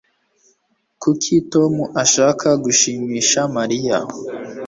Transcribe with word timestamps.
Kuki 1.01 1.33
Tom 1.51 1.73
ashaka 2.03 2.47
gushimisha 2.63 3.39
Mariya 3.57 3.97